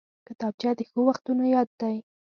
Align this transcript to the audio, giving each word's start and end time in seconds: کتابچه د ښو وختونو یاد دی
کتابچه 0.27 0.71
د 0.77 0.81
ښو 0.89 0.99
وختونو 1.07 1.43
یاد 1.55 1.69
دی 1.81 1.95